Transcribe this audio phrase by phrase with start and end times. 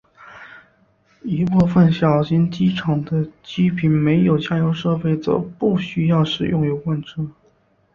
[1.21, 7.27] 一部份小型机场的机坪设有加油设备则不需使用油罐车。